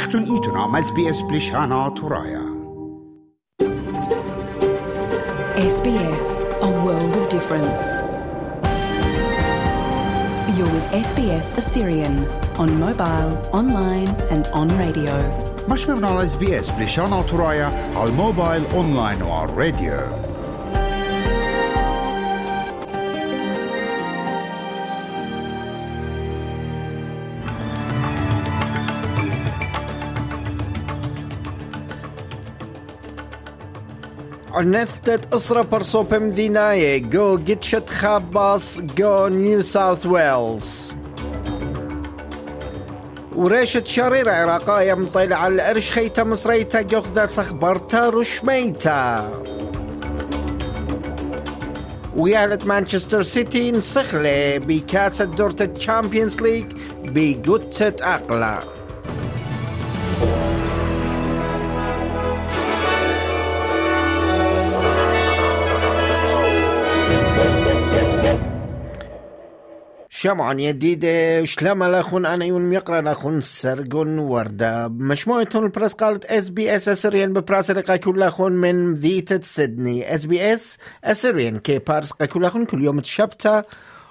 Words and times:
وقتون 0.00 0.30
ایتونام 0.30 0.74
از 0.74 0.94
بی 0.94 1.08
اس 1.08 1.22
بلیشانا 1.22 1.90
تورایا 1.90 2.40
SBS, 5.56 6.26
a 6.62 6.70
world 6.84 7.14
of 7.20 7.28
difference. 7.36 7.84
You're 10.56 10.72
with 10.76 10.86
SBS 11.08 11.46
Assyrian 11.60 12.14
on 12.62 12.68
mobile, 12.86 13.30
online 13.60 14.10
and 14.34 14.44
on 14.60 14.68
radio. 14.84 15.14
مش 15.68 15.88
من 15.88 16.28
SBS 16.28 16.72
بلیشانا 16.72 17.22
تورایا 17.22 17.72
على 17.96 18.10
الموبايل 18.10 18.62
و 18.62 18.96
وعلى 18.96 19.50
الراديو. 19.50 20.29
Onnethtet 34.52 35.22
Isra 35.30 35.64
Parsopem 35.64 36.32
Dinaye, 36.34 36.98
go 37.08 37.36
Gitchet 37.36 37.86
Khabas, 37.86 38.80
go 38.96 39.28
New 39.28 39.62
South 39.62 40.04
Wales. 40.04 40.94
وريشة 43.36 43.84
شرير 43.84 44.28
عراقاية 44.28 44.94
مطيلة 44.94 45.36
على 45.36 45.54
الأرش 45.54 45.90
خيتا 45.90 46.24
مصريتا 46.24 46.80
جوخذا 46.82 47.26
سخبرتا 47.26 48.08
رشميتا 48.08 49.30
ويالة 52.16 52.58
مانشستر 52.64 53.22
سيتي 53.22 53.72
نسخلة 53.72 54.58
بكاسة 54.58 55.24
دورة 55.24 55.56
الشامبيونز 55.60 56.40
ليج 56.40 56.64
بقدسة 57.04 57.96
أقلع 58.02 58.62
شمعا 70.20 70.54
يديدة 70.58 71.44
شلما 71.44 72.02
أنا 72.12 72.44
يون 72.44 72.62
ميقرأ 72.62 73.00
لخون 73.00 73.40
سرقون 73.40 74.18
وردة 74.18 74.88
مجموعة 74.88 75.48
البرس 75.54 75.92
قالت 75.92 76.24
اس 76.24 76.48
بي 76.48 76.76
اس 76.76 76.88
أسريان 76.88 77.32
ببراس 77.32 77.72
كل 77.72 78.20
لخون 78.20 78.52
من 78.52 78.94
ذيتة 78.94 79.40
سيدني. 79.40 80.14
اس 80.14 80.26
بي 80.26 80.54
اس 80.54 80.78
أسريان 81.04 81.58
كي 81.58 81.78
بارس 81.78 82.12
كل 82.12 82.42
لخون 82.42 82.64
كل 82.64 82.84
يوم 82.84 83.00
تشبتا 83.00 83.64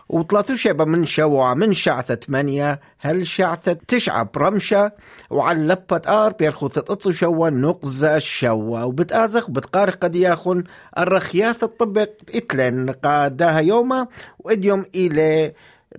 وثلاثو 0.10 0.56
شبه 0.56 0.86
من 0.86 1.06
شوع 1.06 1.54
من 1.54 1.74
شعثة 1.74 2.16
ثمانية 2.16 2.80
هل 3.00 3.28
شعثة 3.28 3.78
تشعة 3.88 4.30
برمشة. 4.34 4.92
وعلى 5.30 5.60
لبة 5.68 6.02
آر 6.08 6.32
بيرخو 6.32 6.70
ثلاثة 6.70 7.12
شوة 7.12 7.50
نقزة 7.50 8.16
الشوة 8.16 8.86
وبتآزخ 8.86 9.50
وبتقارق 9.50 9.96
قد 9.96 10.16
ياخن 10.16 10.64
الرخياث 10.98 11.64
الطبق 11.64 12.10
اتلن 12.36 12.90
قادها 12.90 13.60
يوما 13.60 14.08
واديوم 14.40 14.86
إلى 14.96 15.54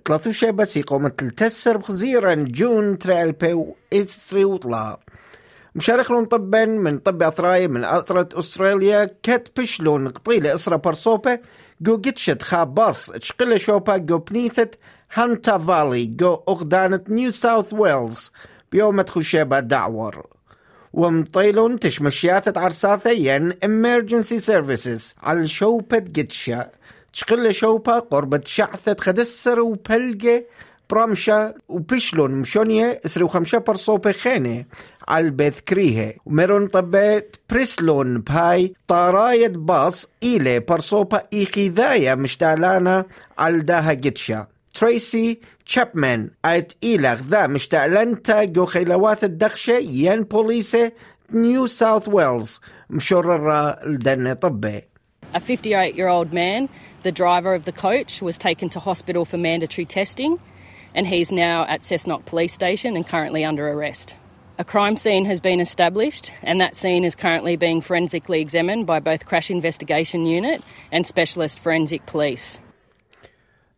ثلاثو 0.07 0.31
شبه 0.31 0.63
سيقومة 0.63 1.11
التسر 1.21 1.77
بخزيرا 1.77 2.33
جون 2.35 2.97
ترالبي 2.97 3.53
وإسري 3.53 4.45
وطلا. 4.45 4.99
مشارك 5.75 6.11
لون 6.11 6.25
طبا 6.25 6.65
من 6.65 6.97
طب 6.97 7.23
أثراي 7.23 7.67
من 7.67 7.83
أثرة 7.83 8.39
أستراليا 8.39 9.09
كت 9.23 9.59
بشلون 9.59 10.07
قطيلة 10.07 10.55
إسرا 10.55 10.75
برسوبة 10.75 11.39
جو 11.81 11.97
جتشت 11.97 12.41
خاباص 12.41 13.05
تشقل 13.05 13.59
شوبا 13.59 13.97
جو 13.97 14.17
بنيثت 14.17 14.79
هانتا 15.13 15.57
فالي 15.57 16.05
جو 16.05 16.43
أغدانة 16.49 17.01
نيو 17.09 17.31
ساوث 17.31 17.73
ويلز. 17.73 18.31
بيوم 18.71 19.03
خشيبة 19.03 19.59
دعور. 19.59 20.25
ومطيلون 20.93 21.79
تشمشياثة 21.79 22.61
عرساثة 22.61 23.09
ين 23.09 23.51
emergency 23.51 24.39
services 24.39 25.01
على 25.23 25.47
شوبة 25.47 25.97
جتشا 25.97 26.69
تشقل 27.13 27.53
شوبا 27.53 27.99
قربة 27.99 28.41
شعثة 28.45 28.95
خدسر 28.99 29.59
وبلقة 29.59 30.43
برامشا 30.89 31.53
وبشلون 31.69 32.31
مشونية 32.31 33.01
إسري 33.05 33.23
وخمشة 33.23 33.57
برصوبة 33.57 34.11
خينة 34.11 34.65
على 35.07 35.25
البيت 35.25 35.59
كريهة. 35.59 36.13
ومرون 36.25 36.67
طبيت 36.67 37.35
بريسلون 37.49 38.21
بهاي 38.21 38.73
طارايد 38.87 39.53
باص 39.53 40.07
إلي 40.23 40.59
برصوبة 40.59 41.21
إيخيذايا 41.33 42.15
مشتعلانا 42.15 43.05
على 43.37 43.59
داها 43.59 43.93
جتشا 43.93 44.47
تريسي 44.73 45.39
تشابمان 45.65 46.29
آيت 46.45 46.73
إيلغ 46.83 47.19
ذا 47.29 47.47
مشتعلنتا 47.47 48.43
جو 48.43 48.65
خيلوات 48.65 49.23
الدخشة 49.23 49.77
ين 49.77 50.23
بوليسة 50.23 50.91
نيو 51.33 51.67
ساوث 51.67 52.07
ويلز. 52.07 52.59
مشررة 52.89 53.85
لدن 53.85 54.33
طبي. 54.33 54.90
A 55.33 55.39
58 55.39 55.95
year 55.95 56.07
old 56.07 56.33
man, 56.33 56.69
the 57.03 57.11
driver 57.11 57.53
of 57.53 57.65
the 57.65 57.71
coach, 57.71 58.21
was 58.21 58.37
taken 58.37 58.69
to 58.69 58.79
hospital 58.79 59.25
for 59.25 59.37
mandatory 59.37 59.85
testing 59.85 60.39
and 60.93 61.07
he's 61.07 61.31
now 61.31 61.65
at 61.67 61.81
Cessnock 61.81 62.25
Police 62.25 62.53
Station 62.53 62.95
and 62.95 63.07
currently 63.07 63.45
under 63.45 63.67
arrest. 63.69 64.15
A 64.57 64.63
crime 64.63 64.97
scene 64.97 65.25
has 65.25 65.41
been 65.41 65.59
established, 65.59 66.31
and 66.43 66.61
that 66.61 66.75
scene 66.75 67.03
is 67.03 67.15
currently 67.15 67.55
being 67.55 67.81
forensically 67.81 68.41
examined 68.41 68.85
by 68.85 68.99
both 68.99 69.25
Crash 69.25 69.49
Investigation 69.49 70.25
Unit 70.25 70.61
and 70.91 71.07
Specialist 71.07 71.59
Forensic 71.59 72.05
Police. 72.05 72.59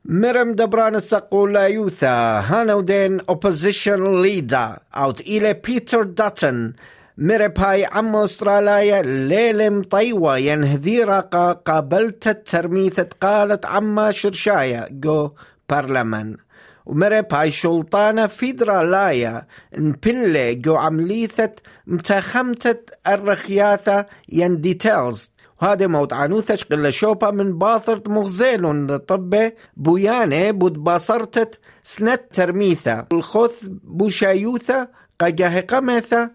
Merem 0.05 0.55
Dabrana 0.55 0.99
Sakula 0.99 1.71
Yutha, 1.71 3.23
opposition 3.29 4.21
leader, 4.21 4.81
out 4.93 5.21
ile 5.25 5.53
Peter 5.53 6.03
Dutton, 6.03 6.75
مرب 7.17 7.59
هاي 7.59 7.85
عم 7.85 8.15
استراليا 8.15 9.01
ليلم 9.01 9.83
طيوة 9.83 10.37
ينهذيرا 10.37 11.19
قابلت 11.65 12.27
الترميثة 12.27 13.07
قالت 13.21 13.65
عما 13.65 14.11
شرشايا 14.11 14.87
جو 14.91 15.29
برلمان 15.69 16.37
ومرب 16.85 17.49
شلطانة 17.49 18.27
فيدرالايا 18.27 19.47
نبلة 19.77 20.53
جو 20.53 20.75
عمليثة 20.75 21.51
متخمتة 21.87 22.79
الرخياثة 23.07 24.05
ين 24.29 24.61
ديتيلز 24.61 25.33
وهذا 25.61 25.87
موت 25.87 26.13
عنوثش 26.13 26.63
قل 26.63 26.93
شوبا 26.93 27.31
من 27.31 27.57
باثرت 27.57 28.07
مغزيل 28.07 28.99
طبة 28.99 29.51
بويانة 29.77 30.51
بود 30.51 30.83
باصرتت 30.83 31.59
سنت 31.83 32.21
ترميثة 32.31 33.05
الخوث 33.11 33.67
بوشايوثة 33.83 34.87
قجاه 35.21 35.59
قمثة 35.59 36.31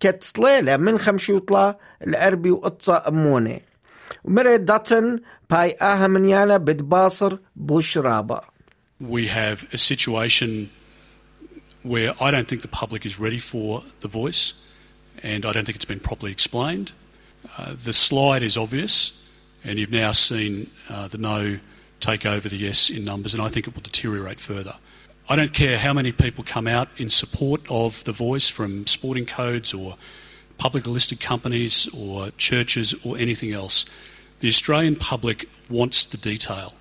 كتسليلة 0.00 0.76
من 0.76 0.98
خمشي 0.98 1.32
وطلا 1.32 1.78
الأربي 2.02 2.50
وقطة 2.50 3.02
أمونة 3.08 3.60
ومرد 4.24 4.64
داتن 4.64 5.20
باي 5.50 5.76
آها 5.82 6.06
من 6.06 6.24
يالا 6.24 6.56
بدباصر 6.56 7.38
بوشرابة 7.56 8.52
we 9.00 9.26
have 9.26 9.66
a 9.72 9.78
situation 9.78 10.70
where 11.82 12.12
I 12.20 12.30
don't 12.30 12.46
think 12.46 12.62
the 12.62 12.68
public 12.68 13.04
is 13.04 13.18
ready 13.18 13.38
for 13.38 13.82
the 14.00 14.08
voice, 14.08 14.72
and 15.22 15.44
I 15.44 15.52
don't 15.52 15.64
think 15.64 15.76
it's 15.76 15.84
been 15.84 16.00
properly 16.00 16.30
explained. 16.30 16.92
Uh, 17.58 17.74
the 17.84 17.92
slide 17.92 18.42
is 18.42 18.56
obvious, 18.56 19.30
and 19.64 19.78
you've 19.78 19.90
now 19.90 20.12
seen 20.12 20.70
uh, 20.88 21.08
the 21.08 21.18
no 21.18 21.58
take 22.00 22.24
over 22.24 22.48
the 22.48 22.56
yes 22.56 22.90
in 22.90 23.04
numbers, 23.04 23.34
and 23.34 23.42
I 23.42 23.48
think 23.48 23.66
it 23.66 23.74
will 23.74 23.82
deteriorate 23.82 24.40
further. 24.40 24.74
I 25.29 25.35
don't 25.35 25.53
care 25.53 25.77
how 25.77 25.93
many 25.93 26.11
people 26.11 26.43
come 26.43 26.67
out 26.67 26.87
in 26.97 27.09
support 27.09 27.61
of 27.69 28.03
the 28.05 28.13
voice 28.13 28.49
from 28.49 28.87
sporting 28.87 29.25
codes 29.25 29.73
or 29.73 29.95
public 30.57 30.87
listed 30.87 31.19
companies 31.19 31.87
or 31.93 32.31
churches 32.37 32.95
or 33.05 33.17
anything 33.17 33.51
else. 33.51 33.85
The 34.39 34.47
Australian 34.47 34.95
public 34.95 35.49
wants 35.69 36.05
the 36.05 36.17
detail, 36.17 36.73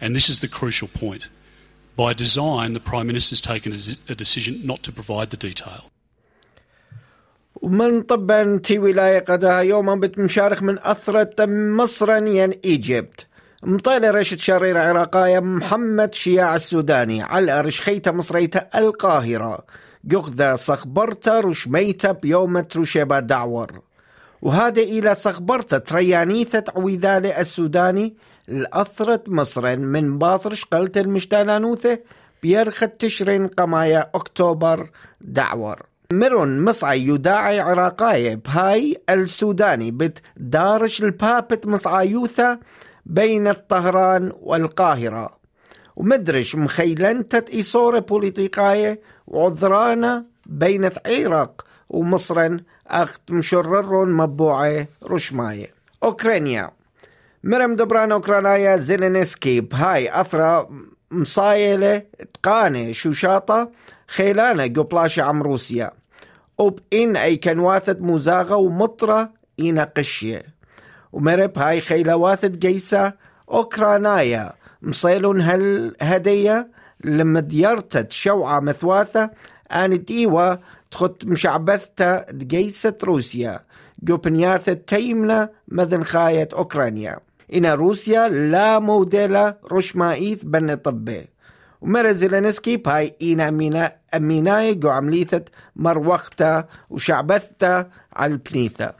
and 0.00 0.16
this 0.16 0.28
is 0.28 0.40
the 0.40 0.48
crucial 0.48 0.88
point. 0.88 1.28
By 1.96 2.12
design, 2.14 2.72
the 2.72 2.80
Prime 2.80 3.06
Minister's 3.06 3.40
taken 3.40 3.72
a 3.72 4.12
a 4.12 4.14
decision 4.14 4.54
not 4.64 4.82
to 4.84 4.92
provide 4.92 5.30
the 5.30 5.36
detail. 5.36 5.90
ومن 7.62 8.02
طبا 8.02 8.58
تي 8.58 8.78
ولاية 8.78 9.18
قدها 9.18 9.60
يوما 9.60 9.94
بتمشارخ 9.94 10.62
من 10.62 10.78
أثرة 10.78 11.46
مصرا 11.46 12.18
ين 12.18 12.50
إيجيبت 12.64 13.26
مطالة 13.65 14.11
رشد 14.11 14.39
شرير 14.39 14.77
عراقاية 14.77 15.39
محمد 15.39 16.13
شياع 16.13 16.55
السوداني. 16.55 17.21
على 17.21 17.61
رشخيته 17.61 18.11
مصريته 18.11 18.59
القاهرة. 18.75 19.59
جغذا 20.05 20.55
صخبرتا 20.55 21.39
رشميته 21.39 22.11
بيوم 22.11 22.63
رشيبا 22.77 23.19
دعور. 23.19 23.81
وهذا 24.41 24.81
إلى 24.81 25.15
صخبرتا 25.15 25.77
تريانيثة 25.77 26.63
عويذالة 26.75 27.39
السوداني. 27.39 28.15
الأثرت 28.49 29.29
مصر 29.29 29.77
من 29.77 30.17
باطرش 30.17 30.65
قلت 30.65 30.97
المشتانانوثة 30.97 31.99
بيرخت 32.43 32.91
تشرين 32.99 33.47
قمايا 33.47 34.09
أكتوبر 34.15 34.89
دعور. 35.21 35.81
مرون 36.13 36.61
مصعي 36.61 37.07
يداعي 37.07 37.59
عراقاية 37.59 38.35
بهاي 38.35 39.01
السوداني. 39.09 39.91
بت 39.91 40.17
دارش 40.37 41.03
البابت 41.03 41.67
مصعيوثة 41.67 42.59
بين 43.05 43.47
الطهران 43.47 44.31
والقاهرة. 44.41 45.37
ومدرش 45.95 46.55
مخيلنتة 46.55 47.53
إيصورة 47.53 47.99
بوليتيقاية 47.99 49.01
وعذرانة 49.27 50.25
بين 50.45 50.89
عراق 51.05 51.65
ومصرا 51.89 52.59
أخت 52.87 53.31
مشرر 53.31 54.05
مبوعة 54.05 54.87
رشماية. 55.03 55.73
أوكرانيا. 56.03 56.71
مرم 57.43 57.75
دبران 57.75 58.11
أوكرانيا 58.11 58.77
زيلينسكي 58.77 59.61
بهاي 59.61 60.21
أثرى 60.21 60.69
مصايلة 61.11 62.03
تقانة 62.33 62.91
شوشاطة 62.91 63.71
خيلانة 64.07 64.63
قبلاشة 64.63 65.23
عم 65.23 65.43
روسيا. 65.43 65.91
وبإن 66.57 67.15
أي 67.15 67.35
كان 67.35 67.59
واثد 67.59 68.01
مزاغة 68.01 68.55
ومطرة 68.55 69.29
إنا 69.59 69.91
قشية 69.97 70.43
ومرب 71.13 71.59
هاي 71.59 71.81
خيلة 71.81 72.15
واثد 72.15 72.59
جيسة 72.59 73.13
أوكرانايا. 73.51 74.53
مصيلون 74.81 75.41
هل 75.41 75.95
هدية 76.01 76.67
لما 77.03 77.39
ديرتت 77.39 78.11
شوعة 78.11 78.59
مثواثة 78.59 79.29
آن 79.71 80.03
ديوة 80.03 80.59
تخط 80.91 81.25
مشعبثتا 81.25 82.25
دقيسة 82.31 82.97
روسيا. 83.03 83.59
جوبنياثة 84.03 84.73
تيمنا 84.73 85.49
مذن 85.67 86.03
خاية 86.03 86.49
أوكرانيا. 86.53 87.19
إن 87.55 87.65
روسيا 87.65 88.29
لا 88.29 88.79
موديلا 88.79 89.57
رشمائيث 89.71 90.43
بن 90.43 90.75
طبي 90.75 91.29
ومرا 91.81 92.11
زيلينسكي 92.11 92.77
باي 92.77 93.15
إنا 93.21 93.49
أمينا 93.49 93.91
أميناي 94.15 94.75
جو 94.75 94.89
عمليثة 94.89 95.41
مروختا 95.75 96.65
وشعبثتا 96.89 97.89
على 98.13 98.33
البنيثة. 98.33 98.93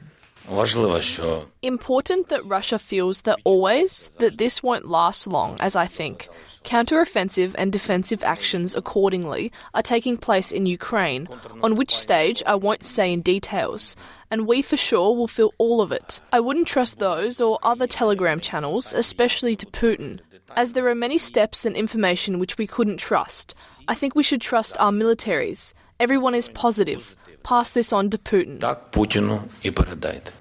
Important 1.61 2.29
that 2.29 2.43
Russia 2.45 2.77
feels 2.77 3.21
that 3.21 3.39
always 3.45 4.09
that 4.19 4.37
this 4.37 4.61
won't 4.61 4.87
last 4.87 5.25
long, 5.27 5.57
as 5.59 5.75
I 5.75 5.87
think. 5.87 6.27
Counter-offensive 6.63 7.55
and 7.57 7.71
defensive 7.71 8.23
actions 8.23 8.75
accordingly 8.75 9.51
are 9.73 9.81
taking 9.81 10.17
place 10.17 10.51
in 10.51 10.65
Ukraine, 10.65 11.27
on 11.61 11.75
which 11.75 11.95
stage 11.95 12.43
I 12.45 12.55
won't 12.55 12.83
say 12.83 13.13
in 13.13 13.21
details, 13.21 13.95
and 14.29 14.47
we 14.47 14.61
for 14.61 14.77
sure 14.77 15.15
will 15.15 15.27
feel 15.27 15.53
all 15.57 15.81
of 15.81 15.91
it. 15.91 16.19
I 16.31 16.39
wouldn't 16.39 16.67
trust 16.67 16.99
those 16.99 17.39
or 17.39 17.59
other 17.63 17.87
telegram 17.87 18.39
channels, 18.39 18.93
especially 18.93 19.55
to 19.57 19.65
Putin. 19.65 20.19
As 20.55 20.73
there 20.73 20.87
are 20.87 20.95
many 20.95 21.17
steps 21.17 21.65
and 21.65 21.75
information 21.75 22.37
which 22.37 22.57
we 22.57 22.67
couldn't 22.67 22.97
trust, 22.97 23.55
I 23.87 23.95
think 23.95 24.13
we 24.13 24.23
should 24.23 24.41
trust 24.41 24.77
our 24.77 24.91
militaries. 24.91 25.73
Everyone 25.99 26.35
is 26.35 26.49
positive 26.49 27.15
Pass 27.42 27.72
this 27.76 27.92
on 27.92 28.10
to 28.10 28.18
Putin. 28.30 28.58
Так 28.58 28.78
Путіну 28.90 29.40
і 29.62 29.70
передайте. 29.70 30.32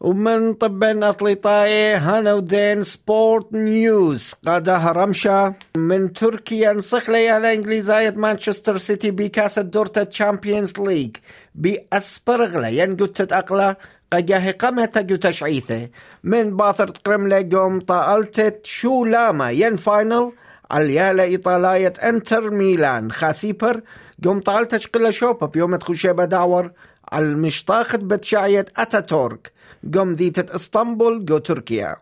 ومن 0.00 0.54
طبن 0.54 1.02
أطلطاي 1.02 1.94
هانودين 1.94 2.82
سبورت 2.82 3.52
نيوز 3.52 4.34
قادها 4.46 4.92
رمشة 4.92 5.54
من 5.76 6.12
تركيا 6.12 6.72
نصخ 6.72 7.10
لي 7.10 7.28
على 7.28 7.54
إنجليزاية 7.54 8.10
مانشستر 8.10 8.78
سيتي 8.78 9.10
بكاسة 9.10 9.62
دورتا 9.62 10.04
تشامبيونز 10.04 10.72
ليج 10.78 11.16
بأسبرغلة 11.54 12.68
ينقوت 12.68 13.32
أقلا 13.32 13.76
قجاه 14.12 14.50
قمة 14.50 14.90
جو 14.96 15.16
تشعيثة 15.16 15.88
من 16.24 16.56
باثر 16.56 16.88
تقرم 16.88 17.48
قوم 17.52 17.80
طالتت 17.80 18.66
شو 18.66 19.04
لاما 19.04 19.50
ين 19.50 19.76
فاينل 19.76 20.32
عليالا 20.71 21.23
إيطالاية 21.23 21.93
انتر 22.03 22.51
ميلان 22.51 23.11
خاسيبر 23.11 23.81
قوم 24.25 24.39
طالتش 24.39 24.87
قلة 24.87 25.11
شوبة 25.11 25.47
بيوم 25.47 25.75
تخشيبة 25.75 26.25
داور 26.25 26.71
على 27.11 27.25
المشطاخت 27.25 27.99
بتشاية 27.99 28.65
أتاتورك 28.77 29.51
قوم 29.93 30.13
ذيتة 30.13 30.55
اسطنبول 30.55 31.25
جو 31.25 31.37
تركيا 31.37 31.95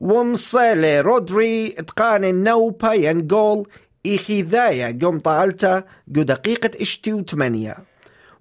ومصيلة 0.00 1.00
رودري 1.00 1.74
اتقان 1.78 2.24
النوبة 2.24 2.92
ينقول 2.92 3.68
إيخي 4.06 4.42
ذايا 4.42 4.98
قوم 5.02 5.18
طالتا 5.18 5.84
جو 6.08 6.22
دقيقة 6.22 6.70
اشتي 6.80 7.12
وثمانية 7.12 7.76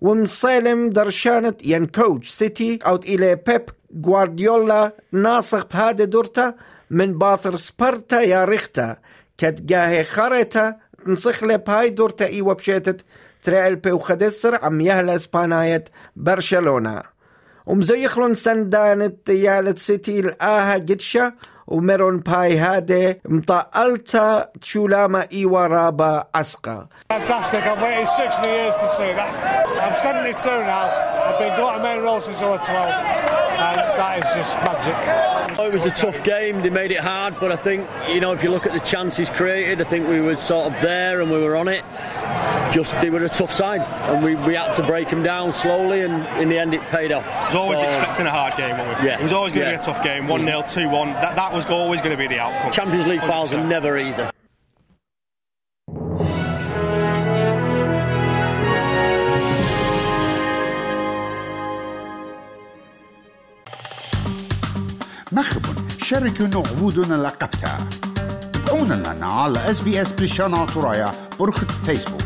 ومصيلم 0.01 0.89
درشانة 0.89 1.53
ين 1.65 1.85
كوتش 1.85 2.29
سيتي 2.29 2.79
أوت 2.85 3.05
إلى 3.05 3.35
بيب 3.35 3.65
غوارديولا 4.05 4.93
ناصق 5.11 5.73
بهذا 5.73 6.05
دورتا 6.05 6.55
من 6.89 7.17
باثر 7.17 7.57
سبرتا 7.57 8.21
يا 8.21 8.45
ريختا 8.45 8.97
كتجاهي 9.41 10.03
خريتا 10.03 10.75
نصخ 11.07 11.43
له 11.43 11.55
بهاي 11.55 11.89
دورتا 11.89 12.25
إيوة 12.25 12.53
بشيتت 12.53 13.01
تريل 13.43 13.75
بي 13.75 13.91
وخدسر 13.91 14.65
عم 14.65 14.81
يهلا 14.81 15.15
اسباناية 15.15 15.83
برشلونة 16.15 17.01
ومزيخلون 17.65 18.35
سندانت 18.35 19.29
يالت 19.29 19.77
سيتي 19.77 20.19
الآها 20.19 20.77
o 21.71 21.79
meron 21.79 22.21
pa 22.21 22.49
chulama 24.59 25.27
iwaraba 25.31 26.27
aska. 26.33 26.87
Fantastic. 27.09 27.63
I've 27.63 27.81
waited 27.81 28.07
60 28.07 28.47
years 28.47 28.75
to 28.75 28.89
see 28.89 29.11
that. 29.13 29.67
I'm 29.81 29.95
72 29.95 30.37
now. 30.47 30.89
I've 31.27 31.39
been 31.39 31.55
going 31.55 31.77
to 31.77 31.83
main 31.83 32.01
role 32.01 32.19
since 32.19 32.41
I 32.41 32.49
was 32.49 32.65
12 32.67 33.31
and 33.61 33.77
that 33.77 34.19
is 34.19 34.33
just 34.35 34.55
magic. 34.57 35.59
It 35.59 35.73
was 35.73 35.85
a 35.85 35.91
tough 35.91 36.23
game. 36.23 36.61
They 36.61 36.69
made 36.69 36.91
it 36.91 36.99
hard, 36.99 37.35
but 37.39 37.51
I 37.51 37.55
think 37.55 37.87
you 38.09 38.19
know 38.19 38.33
if 38.33 38.43
you 38.43 38.49
look 38.49 38.65
at 38.65 38.73
the 38.73 38.79
chances 38.79 39.29
created, 39.29 39.81
I 39.81 39.83
think 39.83 40.07
we 40.07 40.19
were 40.19 40.35
sort 40.35 40.73
of 40.73 40.81
there 40.81 41.21
and 41.21 41.31
we 41.31 41.39
were 41.39 41.55
on 41.55 41.67
it 41.67 41.83
Just 42.70 43.00
they 43.00 43.10
were 43.10 43.24
a 43.24 43.28
tough 43.28 43.52
side, 43.52 43.80
and 44.10 44.24
we, 44.24 44.34
we 44.34 44.54
had 44.54 44.72
to 44.72 44.82
break 44.82 45.08
them 45.08 45.22
down 45.22 45.52
slowly, 45.52 46.02
and 46.02 46.14
in 46.42 46.48
the 46.48 46.58
end 46.58 46.74
it 46.74 46.82
paid 46.96 47.10
off. 47.12 47.24
was 47.46 47.54
always 47.54 47.78
So, 47.78 47.86
expecting 47.88 48.26
a 48.26 48.30
hard 48.30 48.54
game, 48.56 48.76
weren't 48.78 49.00
we? 49.00 49.06
Yeah. 49.08 49.18
It 49.18 49.22
was 49.22 49.32
always 49.32 49.52
going 49.52 49.64
to 49.66 49.70
Yeah. 49.72 49.76
be 49.78 49.82
a 49.82 49.86
tough 49.86 50.02
game. 50.02 50.26
1 50.28 50.40
0, 50.40 50.62
2 50.62 50.88
1. 50.88 51.12
That, 51.14 51.36
that 51.36 51.52
was 51.52 51.64
always 51.66 52.00
going 52.00 52.10
to 52.12 52.16
be 52.18 52.28
the 52.28 52.38
outcome. 52.38 52.72
Champions 52.72 53.06
League 53.06 53.20
finals 53.20 53.52
are 53.54 53.58
100%. 53.58 53.68
never 53.68 53.96
easy. 53.98 54.24
مخبن 65.32 65.88
شاركوا 66.02 66.46
عبودنا 66.70 67.14
لقبتها 67.14 67.78
تابعونا 68.52 68.94
لنا 68.94 69.26
على 69.26 69.70
اس 69.70 69.80
بي 69.80 70.02
اس 70.02 70.12
بريشانا 70.12 70.66
ترايا 70.66 71.12
برخة 71.40 71.66
فيسبوك 71.66 72.19